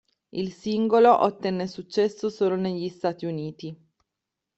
[0.31, 3.79] Il singolo ottenne successo solo negli Stati Uniti.